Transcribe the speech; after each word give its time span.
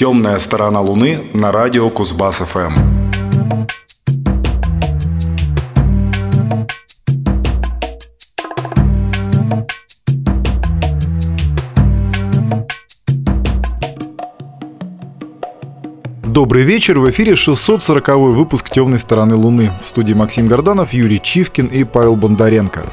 Темная 0.00 0.38
сторона 0.38 0.80
Луны 0.80 1.18
на 1.34 1.52
радио 1.52 1.90
Кузбасс 1.90 2.38
ФМ. 2.38 2.72
Добрый 16.24 16.62
вечер, 16.62 16.98
в 16.98 17.10
эфире 17.10 17.36
640 17.36 18.08
выпуск 18.32 18.70
«Темной 18.70 18.98
стороны 18.98 19.34
Луны». 19.34 19.70
В 19.82 19.86
студии 19.86 20.14
Максим 20.14 20.46
Горданов, 20.46 20.94
Юрий 20.94 21.20
Чивкин 21.20 21.66
и 21.66 21.84
Павел 21.84 22.16
Бондаренко. 22.16 22.86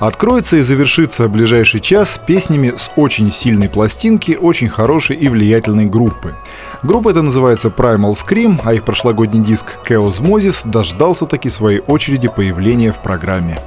Откроется 0.00 0.56
и 0.56 0.62
завершится 0.62 1.28
ближайший 1.28 1.78
час 1.78 2.18
песнями 2.26 2.72
с 2.74 2.90
очень 2.96 3.30
сильной 3.30 3.68
пластинки, 3.68 4.32
очень 4.32 4.70
хорошей 4.70 5.14
и 5.16 5.28
влиятельной 5.28 5.84
группы. 5.84 6.34
Группа 6.82 7.10
эта 7.10 7.20
называется 7.20 7.68
Primal 7.68 8.14
Scream, 8.14 8.58
а 8.64 8.72
их 8.72 8.84
прошлогодний 8.84 9.44
диск 9.44 9.76
Chaos 9.86 10.22
Moses 10.22 10.66
дождался 10.66 11.26
таки 11.26 11.50
своей 11.50 11.80
очереди 11.80 12.28
появления 12.28 12.92
в 12.92 13.02
программе. 13.02 13.58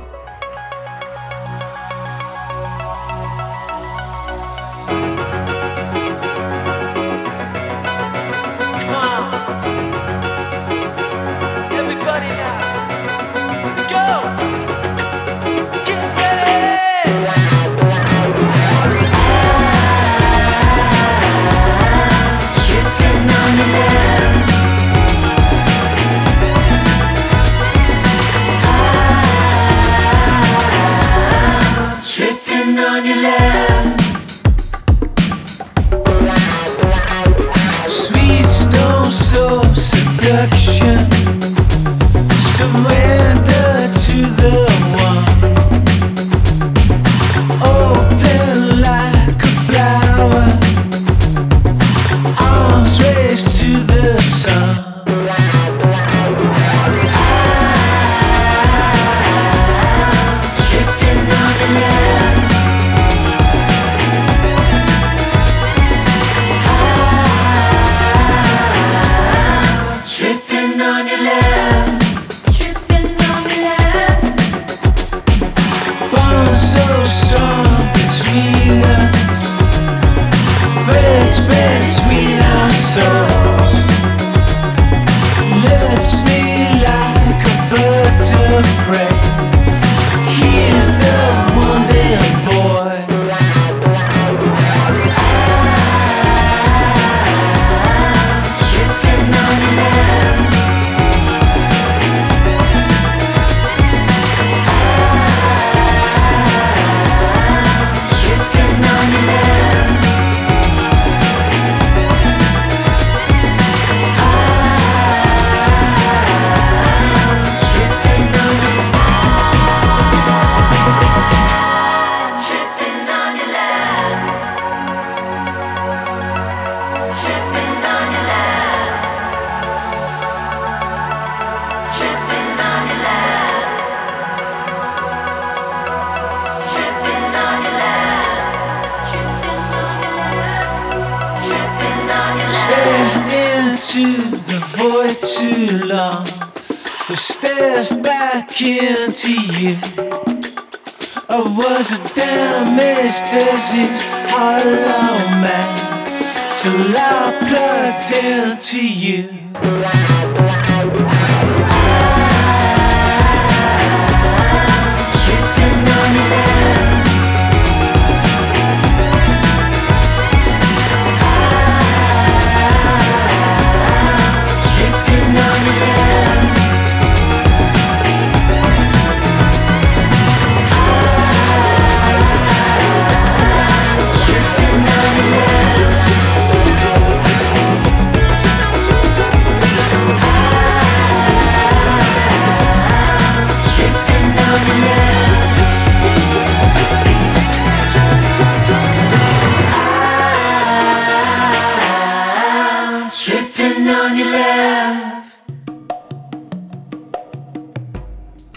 love. 71.23 71.62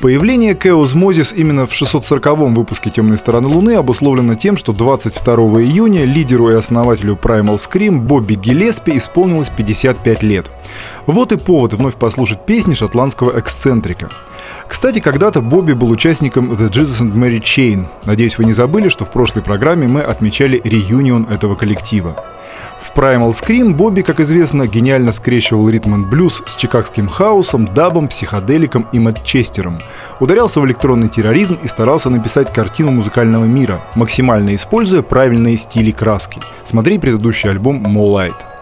Появление 0.06 0.54
Chaos 0.54 0.94
именно 1.34 1.66
в 1.66 1.72
640-м 1.72 2.54
выпуске 2.54 2.90
«Темной 2.90 3.18
стороны 3.18 3.48
Луны» 3.48 3.74
обусловлено 3.74 4.36
тем, 4.36 4.56
что 4.56 4.72
22 4.72 5.34
июня 5.62 6.04
лидеру 6.04 6.48
и 6.48 6.54
основателю 6.54 7.18
Primal 7.20 7.56
Scream 7.56 7.98
Бобби 7.98 8.34
Гелеспи 8.34 8.96
исполнилось 8.98 9.48
55 9.48 10.22
лет. 10.22 10.48
Вот 11.06 11.32
и 11.32 11.36
повод 11.36 11.74
вновь 11.74 11.96
послушать 11.96 12.46
песни 12.46 12.74
шотландского 12.74 13.36
эксцентрика. 13.36 14.08
Кстати, 14.68 15.00
когда-то 15.00 15.40
Бобби 15.40 15.72
был 15.72 15.90
участником 15.90 16.52
The 16.52 16.68
Jesus 16.70 17.00
and 17.00 17.14
Mary 17.14 17.40
Chain. 17.40 17.86
Надеюсь, 18.04 18.38
вы 18.38 18.44
не 18.44 18.52
забыли, 18.52 18.88
что 18.88 19.04
в 19.04 19.10
прошлой 19.10 19.42
программе 19.42 19.86
мы 19.86 20.00
отмечали 20.00 20.60
реюнион 20.64 21.24
этого 21.30 21.54
коллектива. 21.54 22.16
Primal 22.96 23.32
Scream 23.32 23.74
Бобби, 23.74 24.00
как 24.00 24.20
известно, 24.20 24.66
гениально 24.66 25.12
скрещивал 25.12 25.68
ритм 25.68 26.08
блюз 26.08 26.42
с 26.46 26.56
чикагским 26.56 27.08
хаосом, 27.08 27.66
дабом, 27.66 28.08
психоделиком 28.08 28.86
и 28.90 28.98
Манчестером. 28.98 29.78
Ударялся 30.18 30.62
в 30.62 30.66
электронный 30.66 31.10
терроризм 31.10 31.58
и 31.62 31.68
старался 31.68 32.08
написать 32.08 32.54
картину 32.54 32.92
музыкального 32.92 33.44
мира, 33.44 33.82
максимально 33.96 34.54
используя 34.54 35.02
правильные 35.02 35.58
стили 35.58 35.90
краски. 35.90 36.40
Смотри 36.64 36.98
предыдущий 36.98 37.50
альбом 37.50 37.86
Moonlight. 37.86 38.55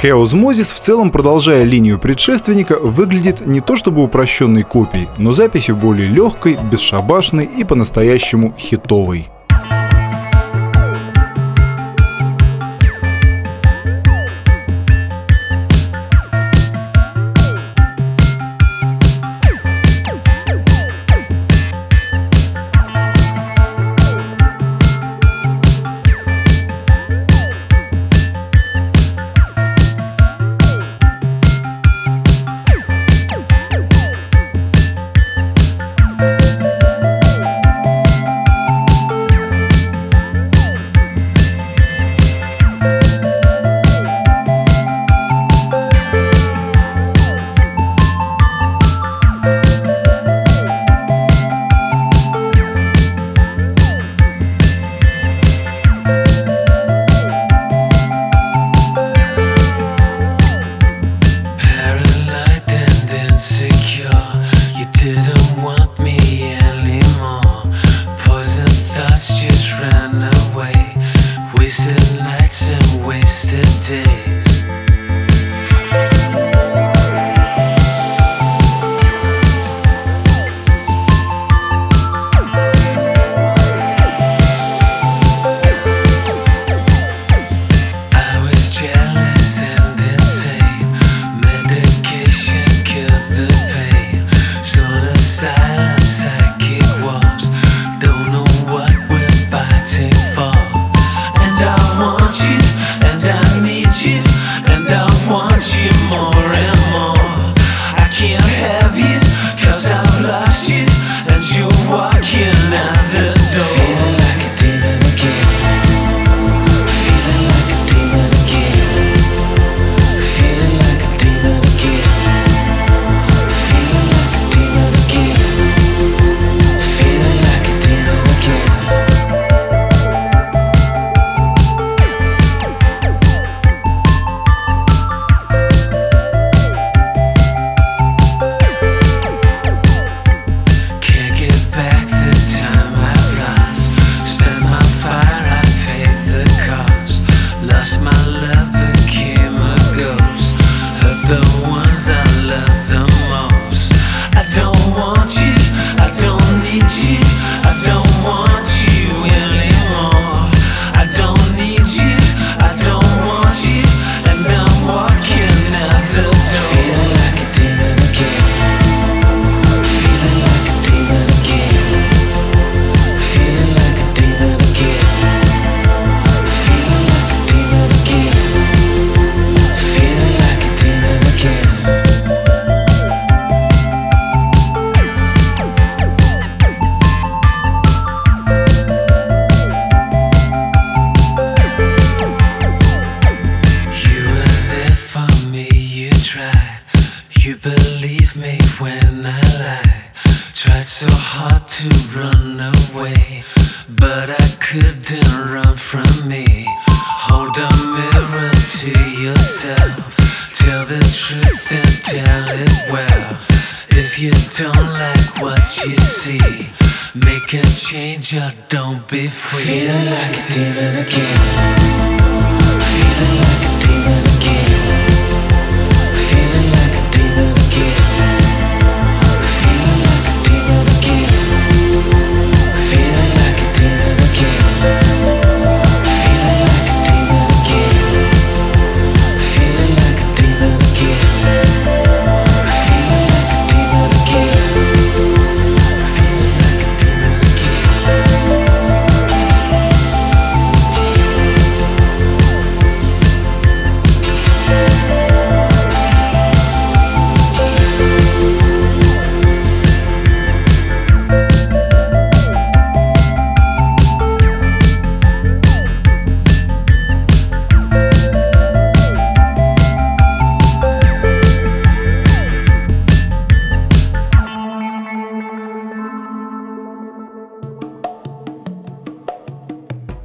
Chaos 0.00 0.32
в 0.72 0.80
целом, 0.80 1.10
продолжая 1.10 1.64
линию 1.64 1.98
предшественника, 1.98 2.78
выглядит 2.78 3.46
не 3.46 3.60
то 3.60 3.76
чтобы 3.76 4.02
упрощенной 4.02 4.62
копией, 4.62 5.08
но 5.18 5.32
записью 5.32 5.76
более 5.76 6.08
легкой, 6.08 6.58
бесшабашной 6.70 7.44
и 7.44 7.64
по-настоящему 7.64 8.54
хитовой. 8.58 9.28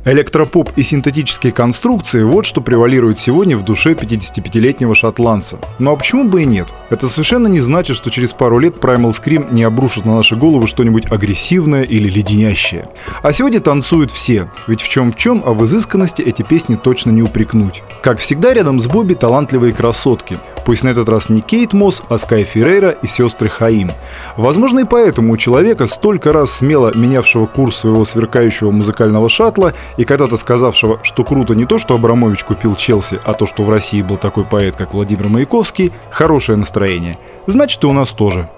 Электропоп 0.07 0.71
и 0.77 0.83
синтетические 0.83 1.51
конструкции– 1.51 2.23
вот 2.23 2.45
что 2.45 2.61
превалирует 2.61 3.19
сегодня 3.19 3.57
в 3.57 3.65
душе 3.65 3.91
55-летнего 3.91 4.95
шотландца. 4.95 5.59
Ну 5.79 5.91
а 5.91 5.97
почему 5.97 6.29
бы 6.29 6.43
и 6.43 6.45
нет? 6.45 6.69
Это 6.89 7.09
совершенно 7.09 7.47
не 7.47 7.59
значит, 7.59 7.97
что 7.97 8.09
через 8.09 8.31
пару 8.31 8.57
лет 8.57 8.75
Primal 8.75 9.11
Scream 9.11 9.53
не 9.53 9.63
обрушит 9.63 10.05
на 10.05 10.15
наши 10.15 10.37
головы 10.37 10.67
что-нибудь 10.67 11.11
агрессивное 11.11 11.83
или 11.83 12.07
леденящее. 12.07 12.87
А 13.21 13.33
сегодня 13.33 13.59
танцуют 13.59 14.11
все, 14.11 14.49
ведь 14.67 14.81
в 14.81 14.87
чем 14.87 15.11
в 15.11 15.17
чем, 15.17 15.43
а 15.45 15.51
в 15.51 15.65
изысканности 15.65 16.21
эти 16.21 16.41
песни 16.41 16.77
точно 16.77 17.11
не 17.11 17.21
упрекнуть. 17.21 17.83
Как 18.01 18.19
всегда, 18.19 18.53
рядом 18.53 18.79
с 18.79 18.87
Бобби 18.87 19.13
талантливые 19.13 19.73
красотки. 19.73 20.39
Пусть 20.67 20.83
на 20.83 20.89
этот 20.89 21.07
раз 21.07 21.29
не 21.29 21.39
Кейт 21.39 21.71
Мосс, 21.71 22.03
а 22.09 22.17
Скай 22.17 22.43
Феррейра 22.43 22.89
и 22.89 23.07
сестры 23.07 23.47
Хаим. 23.47 23.89
Возможно, 24.35 24.79
и 24.79 24.83
поэтому 24.83 25.31
у 25.31 25.37
человека, 25.37 25.87
столько 25.87 26.33
раз 26.33 26.51
смело 26.51 26.91
менявшего 26.93 27.45
курс 27.45 27.77
своего 27.77 28.03
сверкающего 28.03 28.69
музыкального 28.71 29.29
шаттла 29.29 29.73
и 29.95 30.03
когда-то 30.03 30.35
сказавшего, 30.35 30.99
что 31.03 31.23
круто 31.23 31.55
не 31.55 31.63
то, 31.63 31.77
что 31.77 31.95
Абрамович 31.95 32.43
купил 32.43 32.75
Челси, 32.75 33.21
а 33.23 33.33
то, 33.33 33.45
что 33.45 33.63
в 33.63 33.69
России 33.69 34.01
был 34.01 34.17
такой 34.17 34.43
поэт, 34.43 34.75
как 34.75 34.93
Владимир 34.93 35.29
Маяковский, 35.29 35.93
хорошее 36.09 36.57
настроение. 36.57 37.17
Значит, 37.45 37.81
и 37.85 37.87
у 37.87 37.93
нас 37.93 38.09
тоже. 38.09 38.49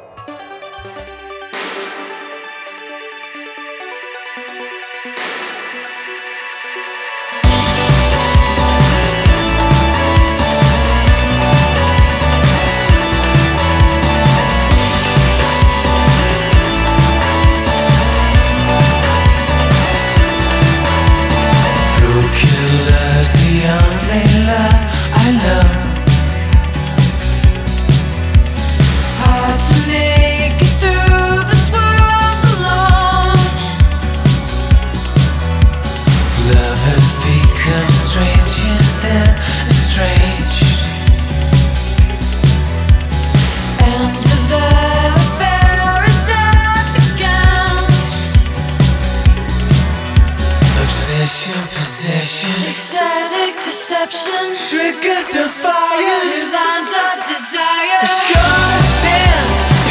Obsession, 51.29 51.61
possession, 51.77 52.55
Ecstatic 52.67 53.53
deception. 53.63 54.57
trigger 54.67 55.21
defiance. 55.29 56.41
Lines 56.49 56.89
of 57.05 57.17
desire. 57.29 58.01
Sure 58.25 58.77
sin, 58.97 59.37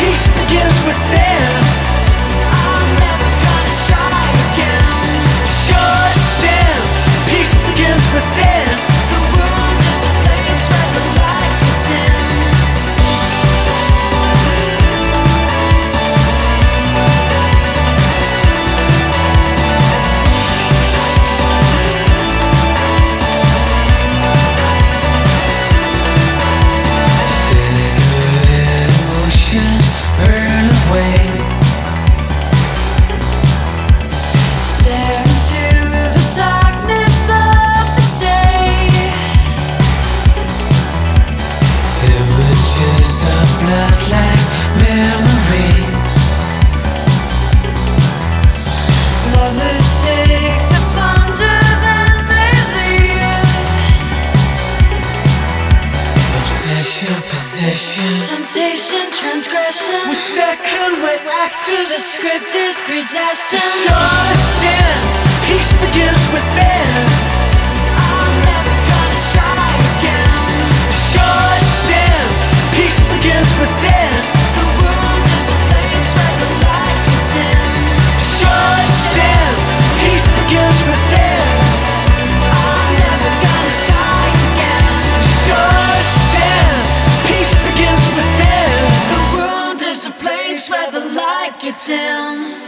peace 0.02 0.26
begins 0.35 0.78
within. 0.83 1.50
I'm 2.66 2.88
never 2.99 3.30
gonna 3.47 3.76
try 3.87 4.26
again. 4.50 4.83
Sure 5.62 6.11
sin, 6.42 6.75
peace 7.30 7.54
begins 7.71 8.04
within. 8.12 8.57
Transgression. 59.88 60.09
We're 60.09 60.14
second 60.14 61.02
The 61.02 61.30
actors. 61.33 61.88
script 62.04 62.54
is 62.54 62.76
predestined. 62.85 63.61
Sure 63.61 64.37
sin, 64.61 64.99
peace 65.47 65.73
begins 65.80 66.25
within. 66.33 67.48
down 91.88 92.67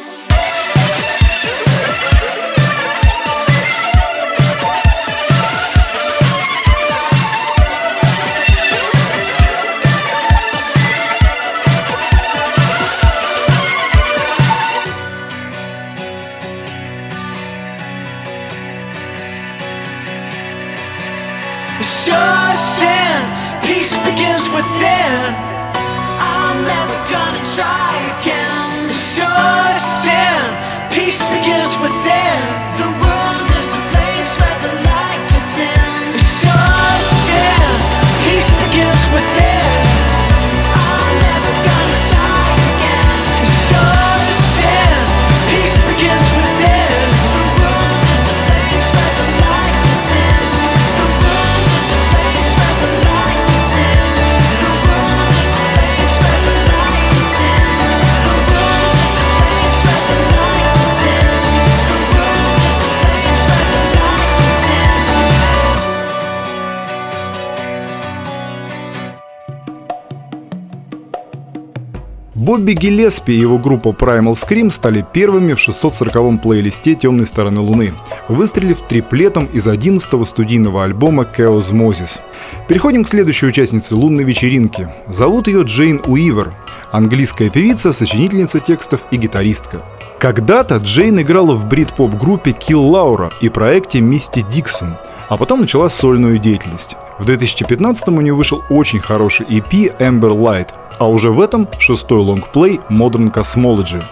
Бобби 72.71 72.87
Гиллеспи 72.87 73.33
и 73.33 73.41
его 73.41 73.59
группа 73.59 73.89
Primal 73.89 74.35
Scream 74.35 74.71
стали 74.71 75.05
первыми 75.12 75.55
в 75.55 75.69
640-м 75.69 76.39
плейлисте 76.39 76.95
«Темной 76.95 77.27
стороны 77.27 77.61
Луны», 77.61 77.95
выстрелив 78.29 78.81
триплетом 78.83 79.47
из 79.47 79.67
11-го 79.67 80.25
студийного 80.25 80.85
альбома 80.85 81.27
«Chaos 81.37 81.73
Moses». 81.73 82.21
Переходим 82.69 83.03
к 83.03 83.09
следующей 83.09 83.47
участнице 83.47 83.97
лунной 83.97 84.23
вечеринки. 84.23 84.89
Зовут 85.09 85.49
ее 85.49 85.62
Джейн 85.62 86.00
Уивер, 86.07 86.55
английская 86.93 87.50
певица, 87.50 87.93
сочинительница 87.93 88.61
текстов 88.61 89.00
и 89.11 89.17
гитаристка. 89.17 89.83
Когда-то 90.21 90.77
Джейн 90.77 91.21
играла 91.21 91.55
в 91.55 91.67
брит-поп-группе 91.67 92.53
Kill 92.53 92.89
Laura 92.89 93.33
и 93.41 93.49
проекте 93.49 94.00
Мисти 94.00 94.45
Диксон, 94.49 94.95
а 95.29 95.37
потом 95.37 95.62
начала 95.62 95.89
сольную 95.89 96.39
деятельность. 96.39 96.97
В 97.21 97.27
2015 97.27 98.09
у 98.09 98.21
нее 98.23 98.33
вышел 98.33 98.65
очень 98.71 98.99
хороший 98.99 99.45
EP 99.45 99.95
Amber 99.99 100.35
Light, 100.35 100.69
а 100.99 101.07
уже 101.07 101.31
в 101.31 101.39
этом 101.39 101.69
шестой 101.79 102.19
лонгплей 102.19 102.81
Modern 102.89 103.31
Cosmology. 103.31 104.03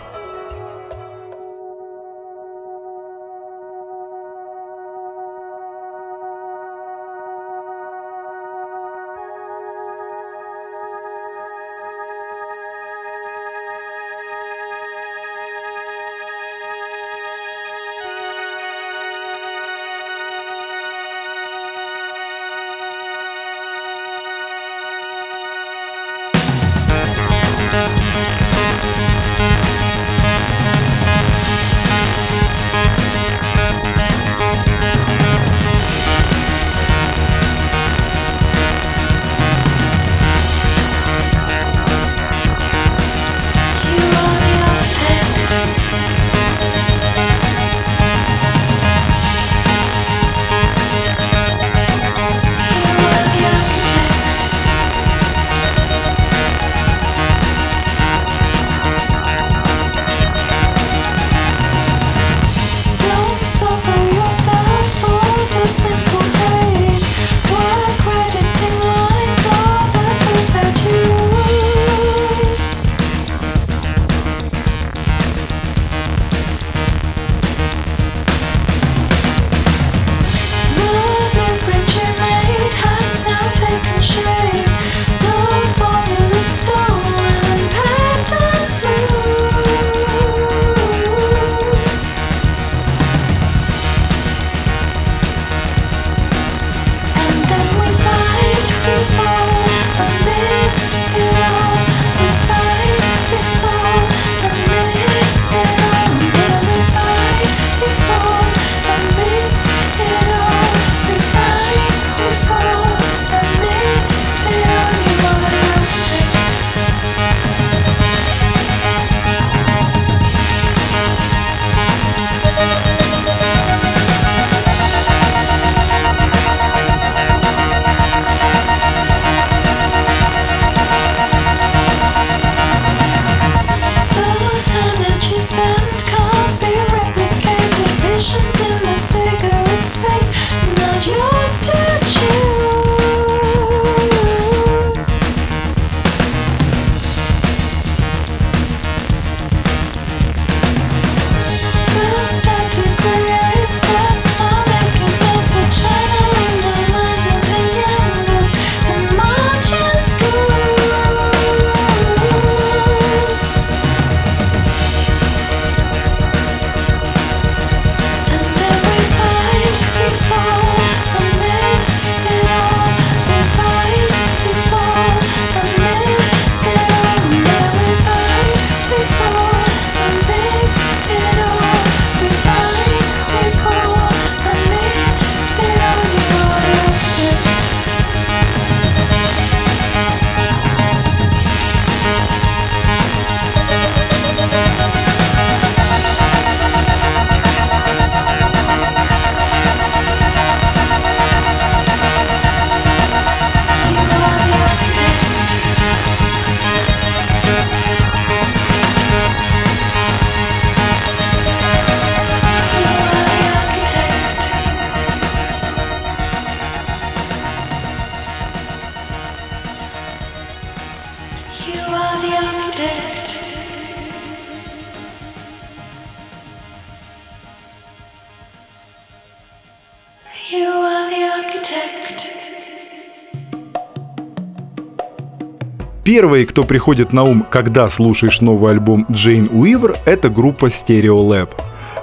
Первый, 236.04 236.46
кто 236.46 236.64
приходит 236.64 237.12
на 237.12 237.24
ум, 237.24 237.44
когда 237.50 237.88
слушаешь 237.90 238.40
новый 238.40 238.72
альбом 238.72 239.04
Джейн 239.10 239.50
Уивер, 239.52 239.96
это 240.06 240.30
группа 240.30 240.66
Stereo 240.66 241.16
Lab. 241.16 241.50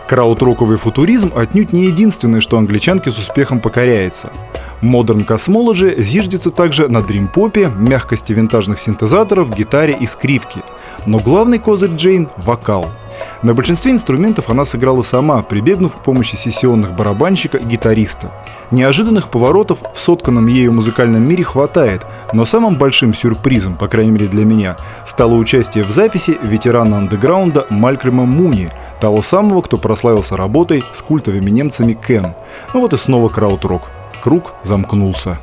Краудроковый 0.07 0.77
футуризм 0.77 1.31
отнюдь 1.35 1.73
не 1.73 1.85
единственное, 1.85 2.39
что 2.39 2.59
англичанке 2.59 3.09
с 3.09 3.17
успехом 3.17 3.59
покоряется. 3.59 4.29
Modern 4.83 5.25
Cosmology 5.25 5.99
зиждется 5.99 6.51
также 6.51 6.87
на 6.87 7.01
дрим-попе, 7.01 7.71
мягкости 7.75 8.31
винтажных 8.33 8.79
синтезаторов, 8.79 9.55
гитаре 9.55 9.97
и 9.99 10.05
скрипке. 10.05 10.61
Но 11.07 11.17
главный 11.17 11.57
козырь 11.57 11.95
Джейн— 11.95 12.29
вокал. 12.37 12.91
На 13.41 13.53
большинстве 13.53 13.91
инструментов 13.91 14.49
она 14.49 14.65
сыграла 14.65 15.01
сама, 15.01 15.41
прибегнув 15.41 15.95
к 15.95 15.99
помощи 15.99 16.35
сессионных 16.35 16.95
барабанщика 16.95 17.57
и 17.57 17.63
гитариста. 17.65 18.31
Неожиданных 18.71 19.29
поворотов 19.29 19.79
в 19.93 19.99
сотканном 19.99 20.47
ею 20.47 20.73
музыкальном 20.73 21.21
мире 21.21 21.43
хватает, 21.43 22.01
но 22.33 22.45
самым 22.45 22.75
большим 22.75 23.13
сюрпризом, 23.13 23.75
по 23.75 23.87
крайней 23.87 24.11
мере 24.11 24.27
для 24.27 24.43
меня, 24.43 24.75
стало 25.05 25.35
участие 25.35 25.83
в 25.83 25.91
записи 25.91 26.37
ветерана 26.41 26.97
андеграунда 26.97 27.67
Малькольма 27.69 28.25
Муни, 28.25 28.71
того 28.99 29.21
самого, 29.21 29.61
кто 29.61 29.77
прославился 29.77 30.35
работой 30.35 30.83
с 30.91 31.01
культовыми 31.01 31.51
немцами 31.51 31.93
Кен. 31.93 32.33
Ну 32.73 32.81
вот 32.81 32.93
и 32.93 32.97
снова 32.97 33.29
крауд-рок. 33.29 33.83
Круг 34.21 34.53
замкнулся. 34.63 35.39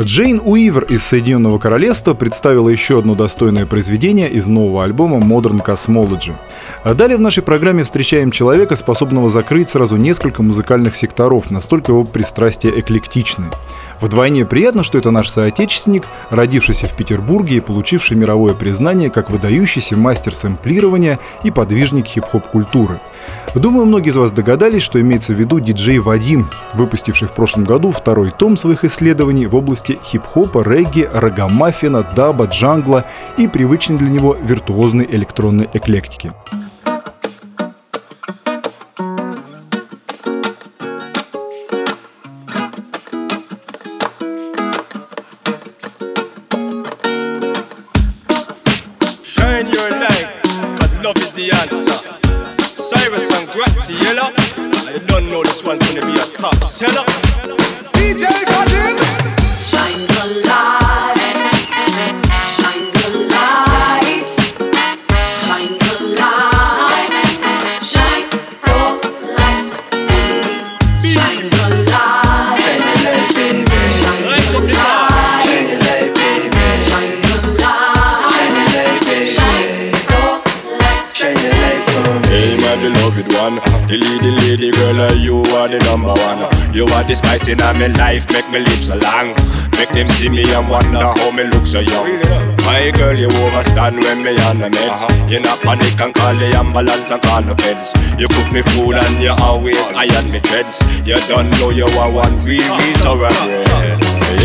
Джейн 0.00 0.40
Уивер 0.44 0.84
из 0.84 1.02
Соединенного 1.02 1.58
Королевства 1.58 2.14
представила 2.14 2.68
еще 2.68 3.00
одно 3.00 3.16
достойное 3.16 3.66
произведение 3.66 4.30
из 4.30 4.46
нового 4.46 4.84
альбома 4.84 5.16
Modern 5.16 5.60
Cosmology. 5.60 6.34
А 6.84 6.94
далее 6.94 7.16
в 7.16 7.20
нашей 7.20 7.42
программе 7.42 7.82
встречаем 7.82 8.30
человека, 8.30 8.76
способного 8.76 9.28
закрыть 9.28 9.70
сразу 9.70 9.96
несколько 9.96 10.44
музыкальных 10.44 10.94
секторов, 10.94 11.50
настолько 11.50 11.90
его 11.90 12.04
пристрастия 12.04 12.70
эклектичны. 12.78 13.46
Вдвойне 14.00 14.46
приятно, 14.46 14.84
что 14.84 14.98
это 14.98 15.10
наш 15.10 15.30
соотечественник, 15.30 16.04
родившийся 16.30 16.86
в 16.86 16.92
Петербурге 16.92 17.56
и 17.56 17.60
получивший 17.60 18.16
мировое 18.16 18.54
признание 18.54 19.10
как 19.10 19.30
выдающийся 19.30 19.96
мастер 19.96 20.32
сэмплирования 20.32 21.18
и 21.42 21.50
подвижник 21.50 22.06
хип-хоп 22.06 22.46
культуры. 22.46 23.00
Думаю, 23.54 23.86
многие 23.86 24.10
из 24.10 24.16
вас 24.16 24.30
догадались, 24.30 24.82
что 24.82 25.00
имеется 25.00 25.32
в 25.32 25.36
виду 25.36 25.58
диджей 25.58 25.98
Вадим, 25.98 26.48
выпустивший 26.74 27.28
в 27.28 27.32
прошлом 27.32 27.64
году 27.64 27.90
второй 27.90 28.30
том 28.30 28.56
своих 28.56 28.84
исследований 28.84 29.46
в 29.46 29.54
области 29.56 29.98
хип-хопа, 30.04 30.62
регги, 30.62 31.08
рогамаффина, 31.10 32.06
даба, 32.14 32.44
джангла 32.44 33.04
и 33.36 33.48
привычной 33.48 33.98
для 33.98 34.10
него 34.10 34.36
виртуозной 34.40 35.08
электронной 35.10 35.68
эклектики. 35.72 36.32
number 86.08 86.22
one. 86.22 86.74
You 86.74 86.84
are 86.84 87.04
the 87.04 87.14
spice 87.16 87.48
in 87.48 87.58
my 87.58 87.86
life, 87.98 88.26
make 88.32 88.48
me 88.50 88.60
live 88.60 88.84
so 88.84 88.96
long. 88.96 89.34
Make 89.76 89.90
them 89.90 90.08
see 90.08 90.28
me 90.28 90.42
and 90.42 90.68
wonder 90.68 90.98
how 90.98 91.30
me 91.32 91.44
look 91.44 91.66
so 91.66 91.80
young. 91.80 92.20
My 92.64 92.90
girl, 92.96 93.16
you 93.16 93.28
overstand 93.28 94.00
when 94.00 94.18
me 94.24 94.36
on 94.48 94.58
the 94.58 94.68
meds. 94.68 95.04
Uh-huh. 95.04 95.26
You 95.28 95.40
not 95.40 95.60
panic 95.62 96.00
and 96.00 96.14
call 96.14 96.34
the 96.34 96.54
ambulance 96.56 97.10
and 97.10 97.22
call 97.22 97.42
the 97.42 97.54
feds. 97.56 97.92
You 98.18 98.28
cook 98.28 98.52
me 98.52 98.62
food 98.62 98.96
and 98.96 99.22
you 99.22 99.34
always 99.40 99.78
iron 99.96 100.30
me 100.30 100.40
dreads. 100.40 100.80
You 101.06 101.16
don't 101.28 101.50
know 101.58 101.70
you 101.70 101.86
are 101.86 102.12
one 102.12 102.36
we 102.44 102.58
real, 102.58 102.96
so 102.96 103.24
I'm 103.24 103.98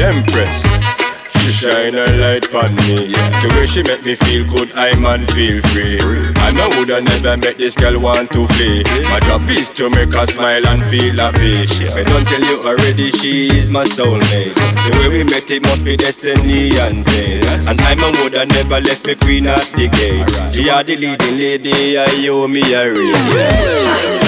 Empress. 0.03 1.02
She 1.43 1.51
shine 1.51 1.95
a 1.95 2.07
light 2.23 2.47
on 2.55 2.73
me. 2.87 3.11
Yeah. 3.11 3.29
The 3.43 3.47
way 3.55 3.65
she 3.67 3.83
make 3.83 4.05
me 4.05 4.15
feel 4.15 4.47
good, 4.47 4.71
I 4.79 4.97
man 4.99 5.27
feel 5.35 5.61
free. 5.75 5.99
And 6.39 6.55
I 6.55 6.67
woulda 6.77 7.01
never 7.01 7.35
met 7.35 7.57
this 7.57 7.75
girl 7.75 7.99
want 7.99 8.31
to 8.31 8.47
flee. 8.55 8.83
My 9.11 9.19
job 9.19 9.43
is 9.49 9.69
to 9.71 9.89
make 9.89 10.13
her 10.13 10.25
smile 10.25 10.65
and 10.67 10.83
feel 10.85 11.15
happy. 11.19 11.67
I 11.91 12.03
don't 12.03 12.23
tell 12.25 12.39
you 12.39 12.61
already, 12.63 13.11
she 13.11 13.47
is 13.47 13.69
my 13.69 13.83
soulmate. 13.83 14.55
The 14.55 14.97
way 14.99 15.09
we 15.09 15.23
met, 15.25 15.51
it 15.51 15.63
must 15.63 15.83
be 15.83 15.97
destiny 15.97 16.71
and 16.79 17.05
fate. 17.11 17.43
And 17.67 17.79
I 17.81 17.95
man 17.95 18.13
woulda 18.23 18.45
never 18.45 18.79
left 18.79 19.05
me 19.05 19.15
queen 19.15 19.47
at 19.47 19.67
the 19.75 19.89
gate. 19.89 20.55
She 20.55 20.69
are 20.69 20.83
the 20.83 20.95
leading 20.95 21.37
lady, 21.37 21.97
I 21.97 22.27
owe 22.29 22.47
me 22.47 22.61
a 22.73 22.87
ring. 22.87 23.11
Yes. 23.35 24.22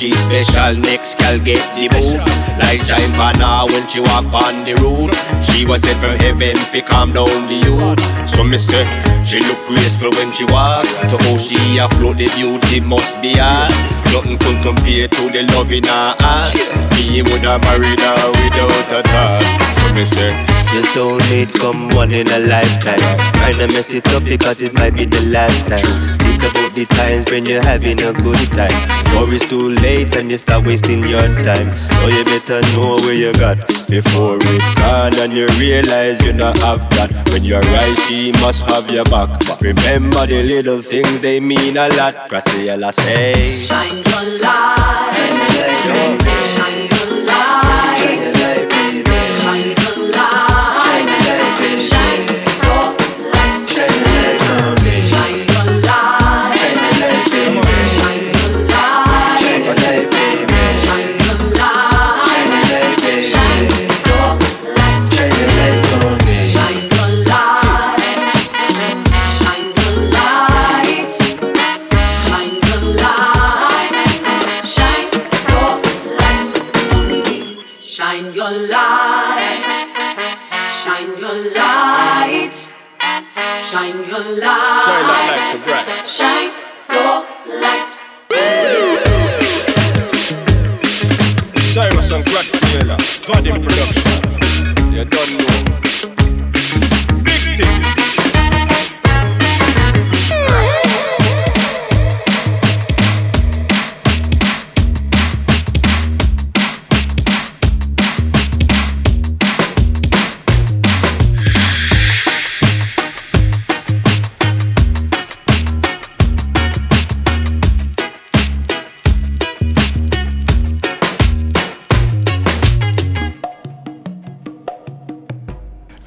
She 0.00 0.12
special. 0.12 0.76
Next 0.80 1.18
gal 1.18 1.38
get 1.38 1.60
the 1.74 1.88
boot. 1.92 2.16
Like 2.58 2.80
Shine 2.86 3.12
Vanna 3.16 3.66
when 3.68 3.86
she 3.86 4.00
walk 4.00 4.32
on 4.32 4.58
the 4.64 4.74
road. 4.80 5.12
She 5.44 5.66
was 5.66 5.82
sent 5.82 5.98
from 6.00 6.16
heaven 6.18 6.56
to 6.56 6.80
calm 6.80 7.12
down 7.12 7.28
the 7.44 7.60
youth. 7.60 8.00
So 8.30 8.44
me 8.44 8.56
say 8.56 8.86
she 9.24 9.40
look 9.40 9.60
graceful 9.66 10.10
when 10.16 10.30
she 10.32 10.44
walk. 10.44 10.86
To 11.10 11.16
who 11.28 11.38
she 11.38 11.78
afloat 11.78 12.16
the 12.16 12.28
beauty 12.36 12.80
must 12.80 13.20
be 13.20 13.34
hard. 13.36 13.68
Nothing 14.12 14.38
could 14.38 14.60
compare 14.62 15.08
to 15.08 15.22
the 15.28 15.42
love 15.52 15.72
in 15.72 15.84
her 15.84 16.14
heart. 16.18 16.54
Me 16.96 17.22
woulda 17.22 17.58
married 17.60 18.00
her 18.00 18.30
without 18.40 18.92
a 18.92 19.02
thought. 19.02 19.79
So 19.90 19.96
me 19.96 20.06
say 20.06 20.30
your 20.72 20.84
soulmate 20.94 21.52
come 21.54 21.88
one 21.96 22.12
in 22.12 22.28
a 22.28 22.38
lifetime. 22.38 23.02
Kinda 23.34 23.66
mess 23.74 23.90
it 23.90 24.06
up 24.14 24.22
because 24.22 24.62
it 24.62 24.72
might 24.74 24.94
be 24.94 25.04
the 25.04 25.20
last 25.26 25.58
time. 25.66 26.18
Think 26.18 26.44
about 26.44 26.72
the 26.74 26.86
times 26.86 27.28
when 27.32 27.44
you're 27.44 27.62
having 27.62 28.00
a 28.00 28.12
good 28.12 28.38
time. 28.54 28.78
Or 29.18 29.26
it's 29.34 29.48
too 29.48 29.70
late 29.82 30.14
and 30.14 30.30
you 30.30 30.38
start 30.38 30.64
wasting 30.64 31.02
your 31.02 31.26
time. 31.42 31.74
So 32.02 32.06
you 32.06 32.24
better 32.24 32.60
know 32.72 32.98
where 33.02 33.14
you 33.14 33.32
got 33.32 33.58
before 33.88 34.38
it 34.40 34.62
gone 34.76 35.14
and 35.18 35.34
you 35.34 35.48
realize 35.58 36.24
you 36.24 36.34
not 36.34 36.56
have 36.58 36.78
that. 36.90 37.10
When 37.32 37.42
you're 37.42 37.66
right, 37.74 37.98
she 38.06 38.30
must 38.40 38.62
have 38.70 38.88
your 38.92 39.04
back. 39.06 39.40
But 39.48 39.60
remember 39.60 40.24
the 40.24 40.44
little 40.44 40.82
things 40.82 41.20
they 41.20 41.40
mean 41.40 41.76
a 41.76 41.88
lot. 41.98 42.14
Graciela 42.30 42.94
say, 42.94 43.34
Shine 43.66 44.04
your 44.06 44.38
light. 44.38 44.70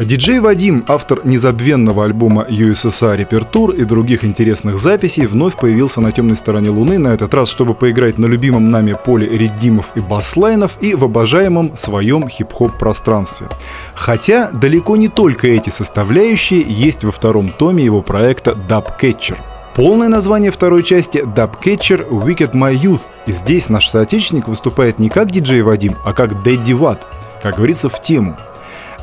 Диджей 0.06 0.40
Вадим, 0.40 0.84
автор 0.88 1.26
незабвенного 1.26 2.04
альбома 2.06 2.46
USSR 2.50 3.16
Репертур 3.16 3.72
и 3.72 3.84
других 3.84 4.24
интересных 4.24 4.78
записей, 4.78 5.26
вновь 5.26 5.56
появился 5.56 6.02
на 6.02 6.12
темной 6.12 6.36
стороне 6.36 6.70
Луны, 6.70 6.98
на 6.98 7.10
этот 7.10 7.34
раз, 7.34 7.50
чтобы 7.50 7.74
поиграть 7.74 8.18
на 8.18 8.26
любимом 8.26 8.72
нами 8.72 8.98
поле 9.06 9.28
реддимов 9.28 9.92
и 9.96 10.00
баслайнов 10.00 10.78
и 10.82 10.96
в 10.96 11.04
обожаемом 11.04 11.78
своем 11.78 12.28
хип-хоп 12.28 12.78
пространстве. 12.78 13.48
Хотя 13.94 14.50
далеко 14.52 14.98
не 14.98 15.10
только 15.10 15.48
эти 15.48 15.70
составляющие 15.70 16.62
есть 16.62 17.04
во 17.04 17.12
втором 17.12 17.50
томе 17.50 17.86
его 17.86 18.02
проекта 18.02 18.52
Dub 18.52 18.88
Catcher. 19.00 19.38
Полное 19.76 20.08
название 20.08 20.52
второй 20.52 20.84
части 20.84 21.18
Dubcatcher 21.18 22.08
Wicked 22.10 22.52
My 22.52 22.76
Youth. 22.76 23.02
И 23.26 23.32
здесь 23.32 23.70
наш 23.70 23.90
соотечественник 23.90 24.48
выступает 24.48 25.00
не 25.00 25.10
как 25.10 25.32
диджей 25.32 25.62
Вадим, 25.62 25.96
а 26.06 26.14
как 26.14 26.44
Дэдди 26.44 26.74
Ват, 26.74 27.08
как 27.42 27.56
говорится, 27.56 27.90
в 27.90 28.00
тему. 28.00 28.38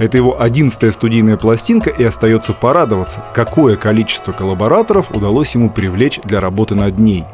Это 0.01 0.17
его 0.17 0.41
одиннадцатая 0.41 0.93
студийная 0.93 1.37
пластинка 1.37 1.91
и 1.91 2.03
остается 2.03 2.55
порадоваться, 2.55 3.23
какое 3.35 3.77
количество 3.77 4.33
коллабораторов 4.33 5.11
удалось 5.15 5.55
ему 5.55 5.69
привлечь 5.69 6.19
для 6.25 6.41
работы 6.41 6.75
над 6.75 6.99
ней. 6.99 7.25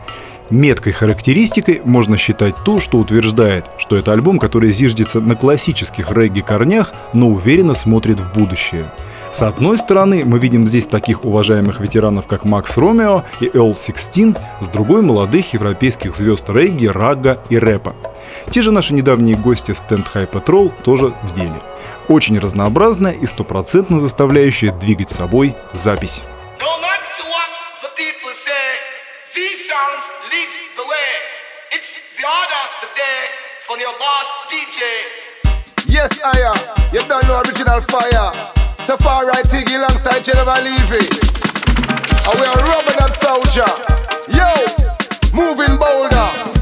Меткой 0.50 0.92
характеристикой 0.92 1.80
можно 1.84 2.16
считать 2.16 2.56
то, 2.64 2.80
что 2.80 2.98
утверждает, 2.98 3.66
что 3.78 3.96
это 3.96 4.12
альбом, 4.12 4.40
который 4.40 4.72
зиждется 4.72 5.20
на 5.20 5.36
классических 5.36 6.10
регги-корнях, 6.10 6.92
но 7.12 7.28
уверенно 7.28 7.74
смотрит 7.74 8.18
в 8.18 8.36
будущее. 8.36 8.86
С 9.30 9.42
одной 9.42 9.78
стороны, 9.78 10.24
мы 10.24 10.40
видим 10.40 10.66
здесь 10.66 10.88
таких 10.88 11.24
уважаемых 11.24 11.78
ветеранов, 11.78 12.26
как 12.26 12.44
Макс 12.44 12.76
Ромео 12.76 13.22
и 13.38 13.48
Эл 13.54 13.76
Сикстин, 13.76 14.36
с 14.60 14.66
другой— 14.66 15.02
молодых 15.02 15.52
европейских 15.52 16.16
звезд 16.16 16.48
регги, 16.48 16.86
рагга 16.86 17.38
и 17.48 17.58
рэпа. 17.58 17.94
Те 18.50 18.62
же 18.62 18.72
наши 18.72 18.92
недавние 18.92 19.36
гости 19.36 19.70
Stand 19.70 20.06
High 20.12 20.30
Patrol 20.30 20.72
тоже 20.82 21.12
в 21.22 21.34
деле. 21.34 21.54
Очень 22.08 22.38
разнообразная 22.38 23.12
и 23.12 23.26
стопроцентно 23.26 23.98
заставляющая 23.98 24.72
двигать 24.72 25.10
собой 25.10 25.56
запись. 25.72 26.22
Yes, 35.88 36.20
I 36.22 36.40
am. 36.42 36.56
You 36.92 37.00
don't 37.08 37.24
know 37.26 37.40
original 37.40 37.80
fire. 37.88 38.30
To 38.86 38.96
far 38.98 39.26
right 39.26 39.44
Tiggy 39.44 39.76
alongside 39.76 40.24
General 40.24 40.60
Levy. 40.62 41.08
And 42.28 42.38
we 42.38 42.46
are 42.46 42.62
rubbing 42.68 42.96
that 42.98 43.14
soldier. 43.18 43.66
Yo, 44.28 44.50
moving 45.32 45.76
boulder. 45.78 46.55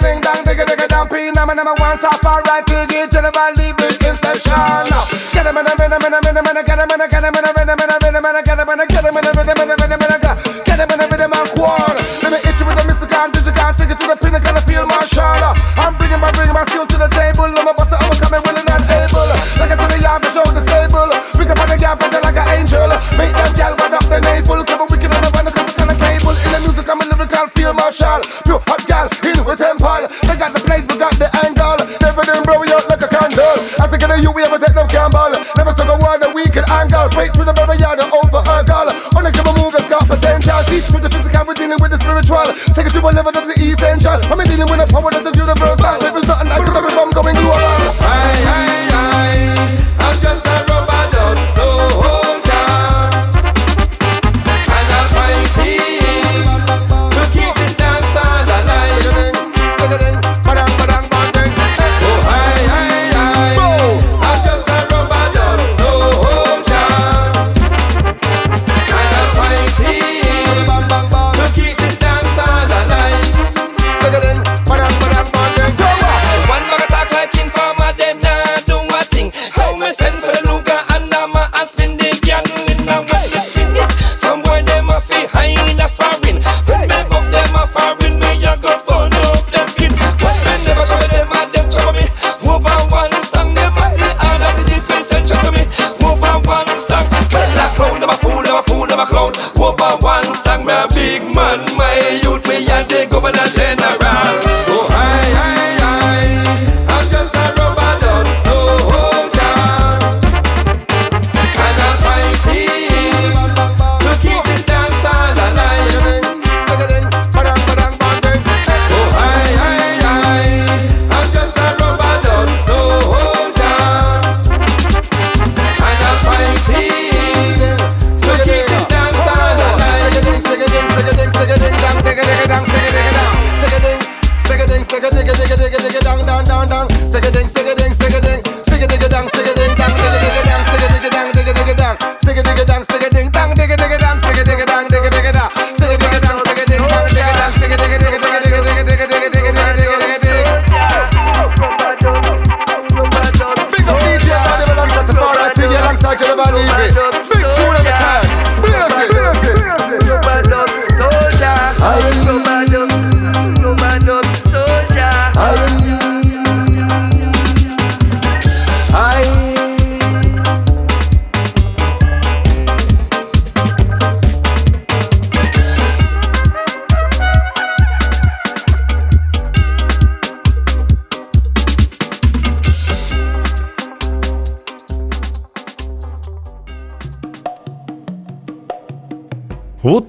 ding 0.00 0.20
dong, 0.20 0.42
digga 0.44 0.64
digga 0.64 0.88
dong, 0.88 1.08
pee 1.08 1.30
number 1.30 1.54
number 1.54 1.74
one, 1.78 1.98
top 1.98 2.22
right 2.24 2.64
to 2.66 2.86
get 2.88 3.10
general, 3.10 3.52
leave 3.56 3.76
with 3.76 4.00
get 4.00 5.46
him 5.46 5.56
in 5.56 5.66
a 5.66 5.72
minute, 5.76 6.00
minute, 6.00 6.22
minute, 6.24 6.44
minute, 6.44 6.66
get 6.66 6.78
him 6.78 6.90
in 6.90 7.00
a, 7.00 7.06
get 7.08 7.24
him 7.24 7.34
in 7.34 7.44
a, 7.44 7.52
minute, 7.52 7.76
minute, 7.76 8.00
minute, 8.00 8.22
minute, 8.22 8.44
get 8.44 8.58
him 8.60 8.70
in 8.70 8.80
a, 8.80 8.86
get 8.86 9.04
him 9.04 9.16
in 9.16 9.24
a, 9.24 9.32
minute, 9.34 9.56
minute, 9.56 9.78
minute, 9.80 10.00
minute, 10.00 10.22
get 10.64 10.78
him 10.80 10.90
in 10.90 11.00
a, 11.00 11.06
minute, 11.10 11.30
man, 11.30 11.46
quad. 11.54 11.96
Let 12.22 12.30
me 12.32 12.38
hit 12.40 12.56
you 12.60 12.66
with 12.66 12.80
a 12.80 12.84
mystical, 12.88 13.26
digital, 13.30 13.70
take 13.76 13.90
it 13.92 13.98
to 14.00 14.06
the 14.08 14.16
pinnacle, 14.20 14.56
I 14.56 14.60
feel 14.64 14.86
my 14.86 15.00
shadow. 15.06 15.52
I'm 15.76 15.96
bringing 15.96 16.20
my, 16.20 16.30
bringing 16.32 16.54
my 16.54 16.64
skills 16.64 16.88
to 16.92 16.98
the 16.98 17.08
table, 17.08 17.48
let 17.52 17.64
me 17.64 17.72
bust 17.76 17.92
it 17.92 17.99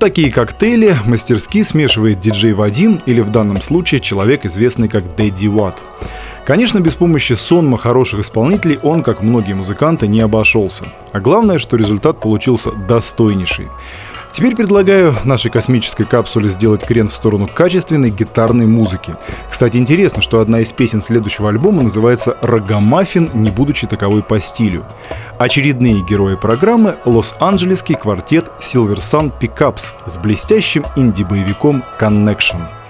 такие 0.02 0.32
коктейли 0.32 0.98
мастерски 1.06 1.62
смешивает 1.62 2.20
диджей 2.20 2.54
Вадим 2.54 3.00
или 3.06 3.22
в 3.22 3.32
данном 3.32 3.62
случае 3.62 4.02
человек, 4.02 4.46
известный 4.48 4.88
как 4.88 5.16
Дэдди 5.16 5.46
Ватт. 5.46 5.84
Конечно, 6.44 6.80
без 6.80 6.96
помощи 6.96 7.34
сонма 7.34 7.78
хороших 7.78 8.22
исполнителей 8.22 8.80
он, 8.82 9.04
как 9.04 9.22
многие 9.22 9.54
музыканты, 9.54 10.08
не 10.08 10.22
обошелся. 10.22 10.86
А 11.12 11.20
главное, 11.20 11.60
что 11.60 11.78
результат 11.78 12.20
получился 12.20 12.72
достойнейший. 12.72 13.68
Теперь 14.32 14.56
предлагаю 14.56 15.14
нашей 15.26 15.52
космической 15.52 16.06
капсуле 16.06 16.50
сделать 16.50 16.84
крен 16.84 17.10
в 17.10 17.14
сторону 17.14 17.48
качественной 17.54 18.10
гитарной 18.10 18.66
музыки. 18.66 19.14
Кстати, 19.50 19.76
интересно, 19.76 20.22
что 20.22 20.40
одна 20.40 20.62
из 20.62 20.72
песен 20.72 21.02
следующего 21.02 21.50
альбома 21.50 21.84
называется 21.84 22.38
«Рогомаффин», 22.42 23.30
не 23.34 23.52
будучи 23.52 23.88
таковой 23.88 24.24
по 24.24 24.40
стилю. 24.40 24.84
Очередные 25.41 26.01
герои 26.01 26.36
программы– 26.36 26.97
лос-анджелесский 27.06 27.95
квартет 27.95 28.45
Silver 28.60 28.97
Sun 28.97 29.32
Pickups 29.39 29.86
с 30.06 30.15
блестящим 30.19 30.86
инди-боевиком 30.95 31.82
Connection– 31.99 32.61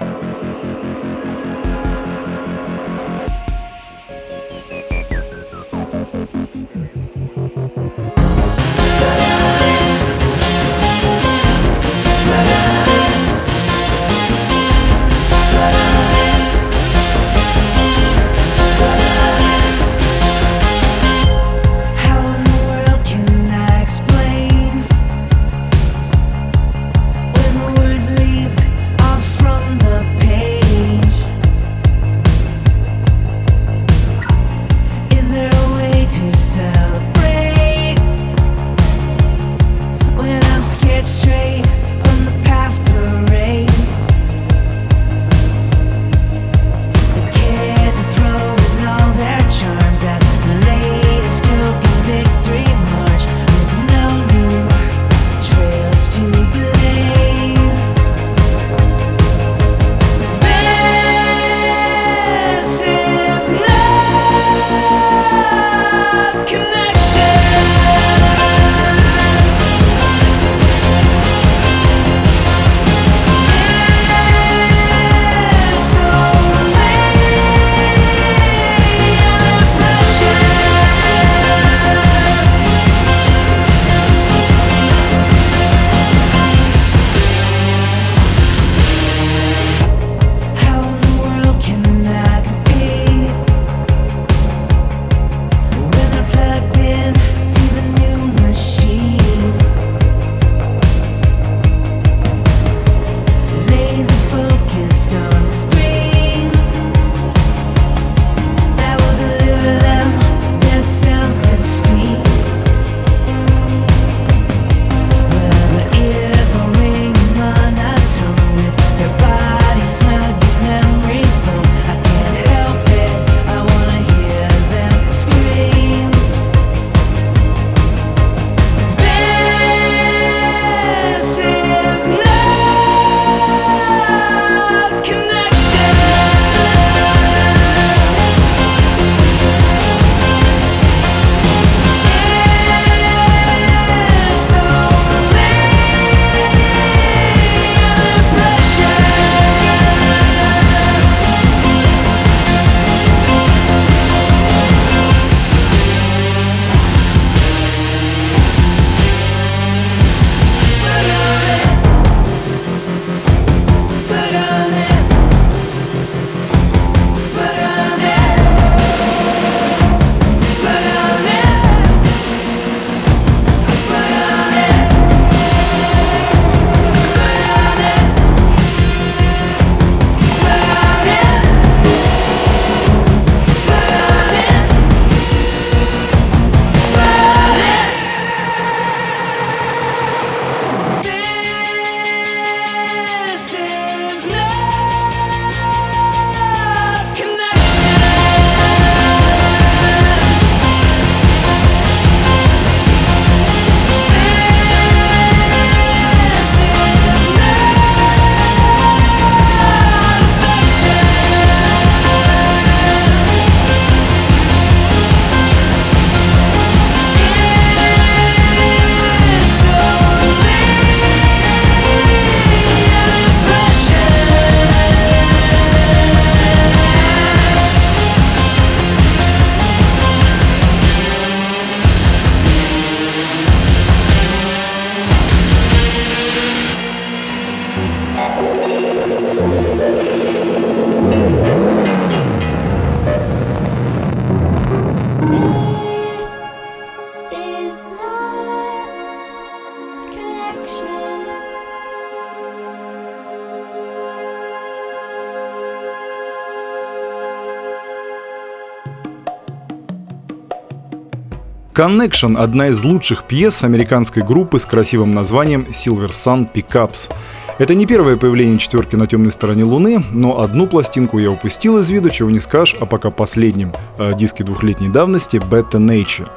Connection– 261.82 262.38
одна 262.38 262.68
из 262.68 262.84
лучших 262.84 263.24
пьес 263.24 263.64
американской 263.64 264.22
группы 264.22 264.60
с 264.60 264.68
красивым 264.68 265.16
названием 265.16 265.66
Silver 265.72 266.12
Sun 266.12 266.48
Pickups. 266.54 267.12
Это 267.58 267.74
не 267.74 267.88
первое 267.88 268.18
появление 268.18 268.60
четверки 268.60 268.96
на 268.96 269.08
темной 269.08 269.32
стороне 269.32 269.64
Луны, 269.64 270.04
но 270.12 270.42
одну 270.42 270.68
пластинку 270.68 271.18
я 271.18 271.32
упустил 271.32 271.80
из 271.80 271.90
виду, 271.90 272.12
чего 272.12 272.30
не 272.30 272.40
скажешь, 272.40 272.76
а 272.80 272.86
пока 272.86 273.10
последним 273.10 273.74
э, 273.98 274.14
диске 274.16 274.44
двухлетней 274.44 274.90
давности 274.90 275.38
Beta 275.38 275.80
Nature. 275.80 276.30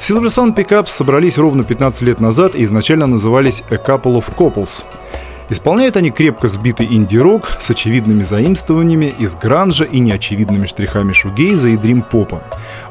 Silver 0.00 0.26
Sun 0.26 0.56
Pickups 0.56 0.88
собрались 0.88 1.38
ровно 1.38 1.62
15 1.62 2.02
лет 2.02 2.18
назад 2.18 2.56
и 2.56 2.64
изначально 2.64 3.06
назывались 3.06 3.62
A 3.70 3.76
Couple 3.76 4.20
of 4.20 4.24
Couples– 4.36 4.84
Исполняют 5.50 5.96
они 5.96 6.10
крепко 6.10 6.46
сбитый 6.46 6.86
инди-рок 6.86 7.56
с 7.58 7.70
очевидными 7.70 8.22
заимствованиями 8.22 9.12
из 9.18 9.34
гранжа 9.34 9.84
и 9.84 9.98
неочевидными 9.98 10.64
штрихами 10.64 11.12
шугейза 11.12 11.70
и 11.70 11.76
дрим-попа. 11.76 12.42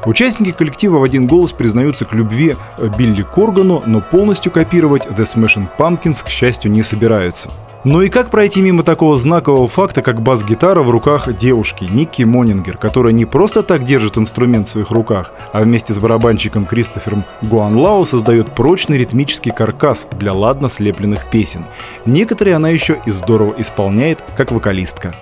Участники 0.04 0.52
коллектива 0.52 0.98
в 0.98 1.02
один 1.02 1.26
голос 1.26 1.52
признаются 1.52 2.04
к 2.04 2.12
любви 2.12 2.56
э, 2.76 2.90
Билли 2.98 3.22
Коргану, 3.22 3.82
но 3.86 4.02
полностью 4.02 4.52
копировать 4.52 5.06
The 5.06 5.24
Smashing 5.24 5.68
Pumpkins, 5.78 6.22
к 6.22 6.28
счастью, 6.28 6.70
не 6.70 6.82
собираются. 6.82 7.50
Ну 7.82 8.02
и 8.02 8.10
как 8.10 8.30
пройти 8.30 8.60
мимо 8.60 8.82
такого 8.82 9.16
знакового 9.16 9.66
факта, 9.66 10.02
как 10.02 10.20
бас-гитара 10.20 10.82
в 10.82 10.90
руках 10.90 11.34
девушки 11.34 11.84
Никки 11.90 12.24
Монингер, 12.24 12.76
которая 12.76 13.14
не 13.14 13.24
просто 13.24 13.62
так 13.62 13.86
держит 13.86 14.18
инструмент 14.18 14.66
в 14.66 14.70
своих 14.70 14.90
руках, 14.90 15.32
а 15.52 15.62
вместе 15.62 15.94
с 15.94 15.98
барабанщиком 15.98 16.66
Кристофером 16.66 17.24
Гуанлау 17.40 18.04
создает 18.04 18.54
прочный 18.54 18.98
ритмический 18.98 19.50
каркас 19.50 20.06
для 20.18 20.34
ладно 20.34 20.68
слепленных 20.68 21.30
песен. 21.30 21.64
Некоторые 22.04 22.56
она 22.56 22.68
еще 22.68 22.98
и 23.06 23.10
здорово 23.10 23.54
исполняет, 23.56 24.18
как 24.36 24.52
вокалистка. 24.52 25.14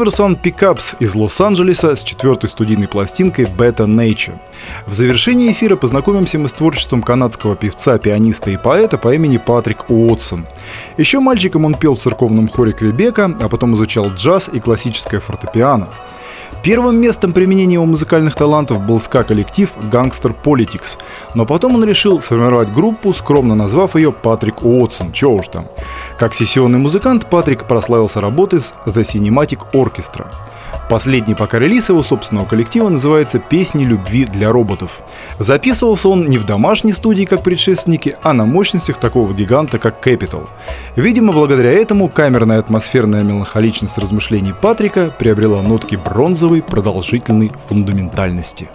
Silver 0.00 0.06
Sun 0.06 0.40
Pickups 0.40 0.96
из 0.98 1.14
Лос-Анджелеса 1.14 1.94
с 1.94 2.02
четвертой 2.02 2.48
студийной 2.48 2.88
пластинкой 2.88 3.44
Beta 3.44 3.84
Nature. 3.84 4.38
В 4.86 4.94
завершении 4.94 5.52
эфира 5.52 5.76
познакомимся 5.76 6.38
мы 6.38 6.48
с 6.48 6.54
творчеством 6.54 7.02
канадского 7.02 7.54
певца, 7.54 7.98
пианиста 7.98 8.50
и 8.50 8.56
поэта 8.56 8.96
по 8.96 9.14
имени 9.14 9.36
Патрик 9.36 9.90
Уотсон. 9.90 10.46
Еще 10.96 11.20
мальчиком 11.20 11.66
он 11.66 11.74
пел 11.74 11.94
в 11.94 11.98
церковном 11.98 12.48
хоре 12.48 12.72
Квебека, 12.72 13.36
а 13.40 13.48
потом 13.50 13.74
изучал 13.74 14.08
джаз 14.08 14.48
и 14.50 14.58
классическое 14.58 15.20
фортепиано. 15.20 15.88
Первым 16.62 17.00
местом 17.00 17.32
применения 17.32 17.74
его 17.74 17.86
музыкальных 17.86 18.34
талантов 18.34 18.82
был 18.82 19.00
ска-коллектив 19.00 19.70
Gangster 19.90 20.34
Politics, 20.44 20.98
но 21.34 21.46
потом 21.46 21.76
он 21.76 21.84
решил 21.84 22.20
сформировать 22.20 22.70
группу, 22.70 23.14
скромно 23.14 23.54
назвав 23.54 23.96
ее 23.96 24.12
Патрик 24.12 24.62
Уотсон, 24.62 25.12
чё 25.12 25.30
уж 25.30 25.48
там. 25.48 25.68
Как 26.20 26.34
сессионный 26.34 26.78
музыкант 26.78 27.30
Патрик 27.30 27.64
прославился 27.64 28.20
работой 28.20 28.60
с 28.60 28.74
The 28.84 29.04
Cinematic 29.04 29.60
Orchestra. 29.72 30.26
Последний 30.90 31.34
пока 31.34 31.58
релиз 31.58 31.88
его 31.88 32.02
собственного 32.02 32.44
коллектива 32.44 32.90
называется 32.90 33.38
«Песни 33.38 33.84
любви 33.84 34.26
для 34.26 34.50
роботов». 34.50 35.00
Записывался 35.38 36.10
он 36.10 36.26
не 36.26 36.36
в 36.36 36.44
домашней 36.44 36.92
студии, 36.92 37.24
как 37.24 37.42
предшественники, 37.42 38.16
а 38.22 38.34
на 38.34 38.44
мощностях 38.44 38.98
такого 38.98 39.32
гиганта, 39.32 39.78
как 39.78 40.06
Capital. 40.06 40.46
Видимо, 40.94 41.32
благодаря 41.32 41.72
этому 41.72 42.10
камерная 42.10 42.58
атмосферная 42.58 43.22
меланхоличность 43.22 43.96
размышлений 43.96 44.52
Патрика 44.52 45.14
приобрела 45.18 45.62
нотки 45.62 45.96
бронзовой 45.96 46.60
продолжительной 46.60 47.50
фундаментальности. 47.66 48.68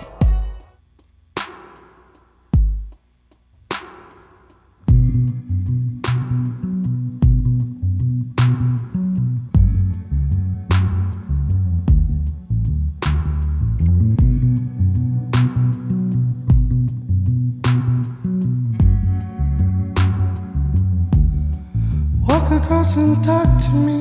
to 23.60 23.72
me. 23.72 23.95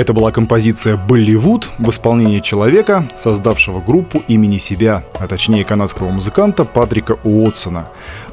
Это 0.00 0.14
была 0.14 0.32
композиция 0.32 0.96
«Болливуд» 0.96 1.68
в 1.76 1.90
исполнении 1.90 2.40
человека, 2.40 3.06
создавшего 3.18 3.82
группу 3.82 4.22
имени 4.28 4.56
себя, 4.56 5.04
а 5.18 5.28
точнее 5.28 5.62
канадского 5.62 6.08
музыканта 6.08 6.64
Патрика 6.64 7.18
Уотсона. 7.22 7.90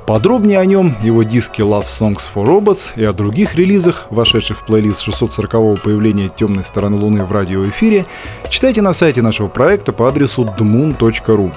Подробнее 0.08 0.60
о 0.60 0.66
нем, 0.66 0.95
его 1.01 1.24
диске 1.24 1.64
Love 1.64 1.88
Songs 1.88 2.22
for 2.34 2.45
Robots 2.45 2.93
и 2.95 3.03
о 3.03 3.12
других 3.12 3.55
релизах, 3.55 4.08
вошедших 4.10 4.60
в 4.60 4.66
плейлист 4.66 5.05
640-го 5.05 5.76
появления 5.76 6.30
темной 6.30 6.64
стороны 6.64 6.95
Луны 6.95 7.26
в 7.26 7.32
радиоэфире, 7.34 8.05
читайте 8.47 8.82
на 8.82 8.93
сайте 8.93 9.22
нашего 9.22 9.49
проекта 9.49 9.91
по 9.91 10.08
адресу 10.08 10.43
dmoon.ru. 10.43 11.51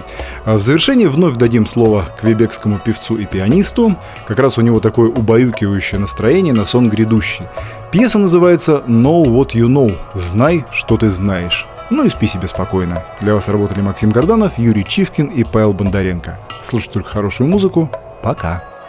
А 0.45 0.57
в 0.57 0.63
завершении 0.63 1.07
вновь 1.07 1.37
дадим 1.37 1.65
слово 1.65 2.07
квебекскому 2.21 2.81
певцу 2.85 3.19
и 3.19 3.25
пианисту. 3.25 3.95
Как 4.27 4.41
раз 4.41 4.59
у 4.59 4.63
него 4.63 4.81
такое 4.81 5.11
убаюкивающее 5.11 6.01
настроение 6.01 6.53
на 6.53 6.65
сон 6.65 6.89
грядущий. 6.89 7.45
Пьеса 7.93 8.19
называется 8.19 8.83
«Know 8.89 9.27
What 9.27 9.53
You 9.53 9.69
Know»– 9.69 9.97
«Знай, 10.17 10.65
что 10.73 10.97
ты 10.97 11.11
знаешь». 11.11 11.69
Ну 11.91 12.05
и 12.05 12.11
спи 12.11 12.27
себе 12.27 12.49
спокойно. 12.49 13.05
Для 13.21 13.35
вас 13.35 13.47
работали 13.47 13.81
Максим 13.81 14.11
Горданов, 14.11 14.59
Юрий 14.59 14.85
Чивкин 14.85 15.27
и 15.27 15.45
Павел 15.45 15.73
Бондаренко. 15.73 16.37
Слушайте 16.65 16.95
только 16.95 17.11
хорошую 17.11 17.49
музыку. 17.49 17.89
Пока. 18.23 18.80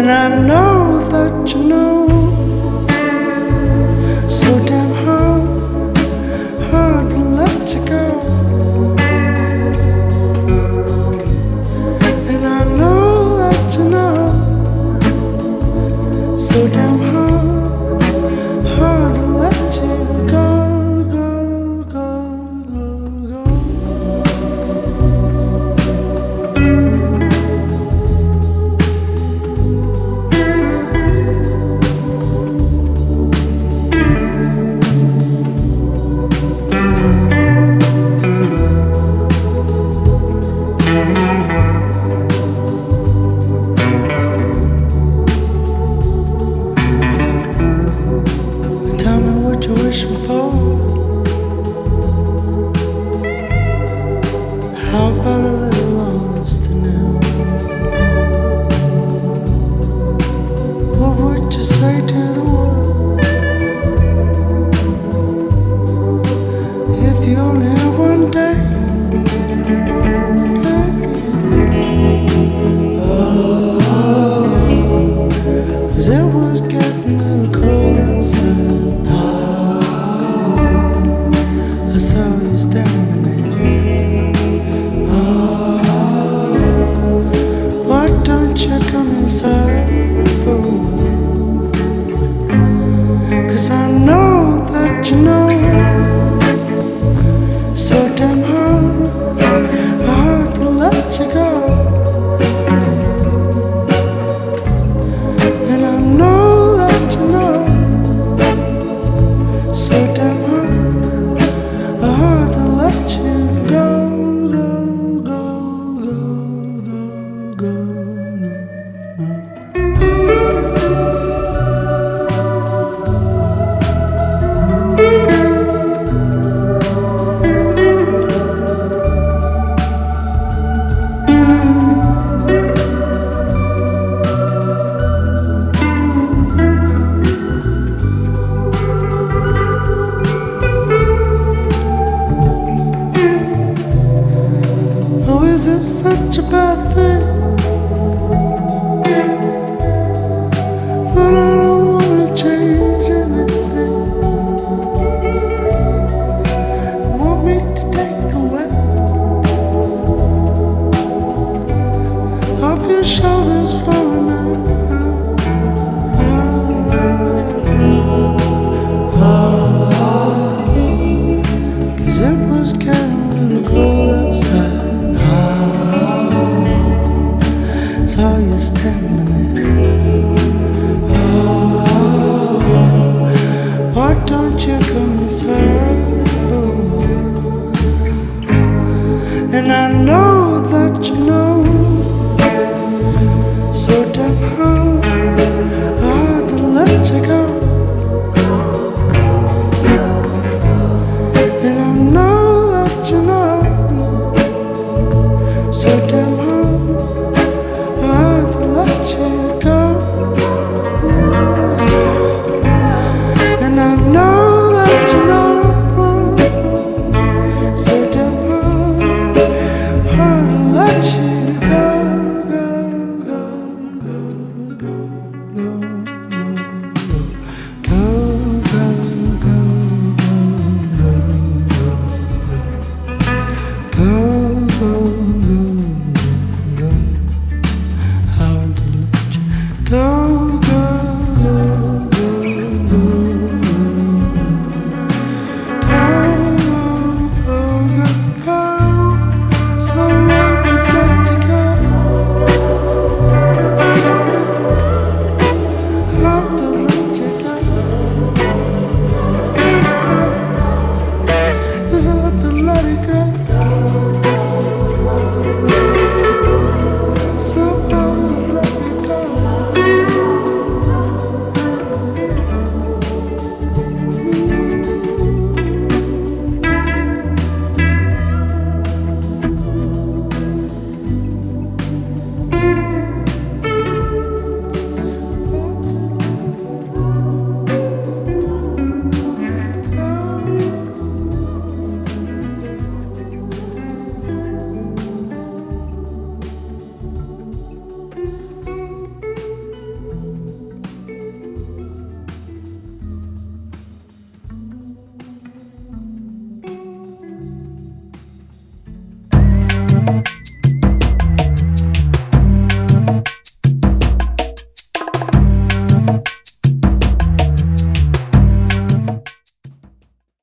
And 0.00 0.10
I 0.10 0.28
know 0.46 1.06
that 1.10 1.54
you 1.54 1.62
know. 1.64 1.89